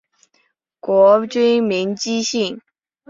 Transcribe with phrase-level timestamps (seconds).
[0.79, 2.59] 国君为姬姓。